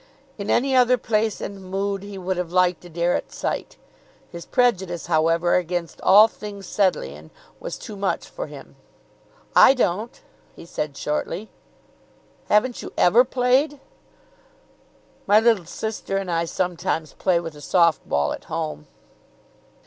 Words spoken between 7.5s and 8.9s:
was too much for him.